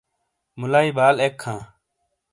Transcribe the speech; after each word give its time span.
مولایی 0.59 0.91
بال 0.97 1.15
اک 1.25 1.35
ہاں۔ 1.45 1.61